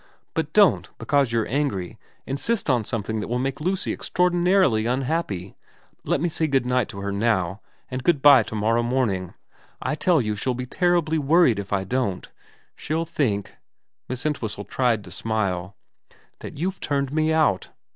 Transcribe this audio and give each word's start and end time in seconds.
But 0.33 0.51
don't, 0.51 0.89
because 0.97 1.31
you're 1.31 1.47
angry, 1.47 1.99
insist 2.25 2.71
on 2.71 2.83
something 2.85 3.19
that 3.19 3.27
will 3.27 3.37
make 3.37 3.61
Lucy 3.61 3.93
extraordinarily 3.93 4.87
unhappy. 4.87 5.53
Let 6.03 6.19
me 6.19 6.27
say 6.27 6.47
good 6.47 6.65
night 6.65 6.89
to 6.89 7.01
her 7.01 7.11
now, 7.11 7.61
and 7.91 8.01
VERA 8.03 8.13
353 8.15 8.15
good 8.15 8.21
bye 8.23 8.41
to 8.49 8.55
morrow 8.55 8.81
morning. 8.81 9.35
I 9.79 9.93
tell 9.93 10.19
you 10.19 10.35
she'll 10.35 10.55
be 10.55 10.65
terribly 10.65 11.19
worried 11.19 11.59
if 11.59 11.71
I 11.71 11.83
don't. 11.83 12.27
She'll 12.75 13.05
think' 13.05 13.51
Miss 14.09 14.25
Ent 14.25 14.41
whistle 14.41 14.65
tried 14.65 15.03
to 15.03 15.11
smile' 15.11 15.77
that 16.39 16.57
you've 16.57 16.79
turned 16.79 17.13
me 17.13 17.31
out. 17.31 17.69